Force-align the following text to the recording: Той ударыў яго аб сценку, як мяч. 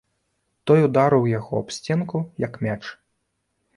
Той 0.69 0.79
ударыў 0.87 1.29
яго 1.39 1.61
аб 1.65 1.69
сценку, 1.77 2.17
як 2.49 2.53
мяч. 2.69 2.83